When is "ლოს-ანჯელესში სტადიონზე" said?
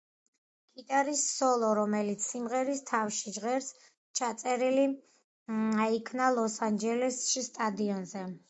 6.39-8.31